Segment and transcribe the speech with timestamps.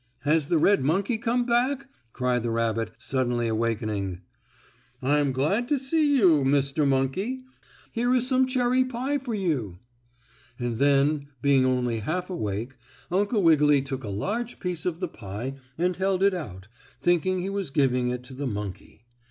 [0.21, 4.21] Has the red monkey come back?" cried the rabbit, suddenly awakening.
[4.99, 6.87] "I'm glad to see you, Mr.
[6.87, 7.43] Monkey.
[7.91, 9.77] Here is some cherry pie for you."
[10.57, 12.77] And then, being only half awake,
[13.11, 16.67] Uncle Wiggily took a large piece of the pie and held it out,
[16.99, 19.05] thinking he was giving it to the monkey.